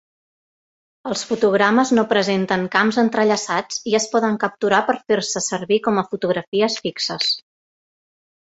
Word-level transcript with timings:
Els 1.09 1.19
fotogrames 1.31 1.91
no 1.99 2.05
presenten 2.13 2.65
camps 2.77 2.99
entrellaçats 3.03 3.79
i 3.91 3.95
es 3.99 4.07
poden 4.15 4.41
capturar 4.45 4.81
per 4.89 4.97
fer-se 5.13 5.45
servir 5.51 5.79
com 5.89 6.01
a 6.05 6.09
fotografies 6.15 6.83
fixes. 6.89 7.31